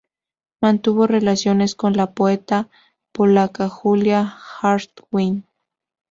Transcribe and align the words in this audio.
Mantuvo 0.63 1.05
relaciones 1.05 1.75
con 1.75 1.93
la 1.95 2.09
poeta 2.13 2.69
polaca 3.11 3.69
Julia 3.69 4.35
Hartwig. 4.59 5.43